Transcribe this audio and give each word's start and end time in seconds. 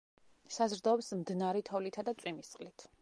საზრდოობს 0.53 1.11
მდნარი 1.19 1.61
თოვლითა 1.69 2.09
და 2.09 2.17
წვიმის 2.23 2.51
წყლით. 2.57 2.89